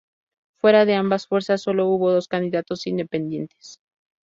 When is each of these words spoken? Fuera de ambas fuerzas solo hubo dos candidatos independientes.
Fuera 0.57 0.85
de 0.85 0.95
ambas 0.95 1.27
fuerzas 1.27 1.61
solo 1.61 1.85
hubo 1.85 2.09
dos 2.11 2.27
candidatos 2.27 2.87
independientes. 2.87 3.77